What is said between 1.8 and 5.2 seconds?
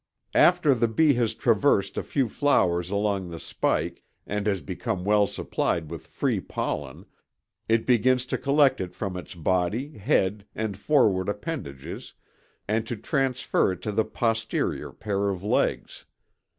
a few flowers along the spike and has become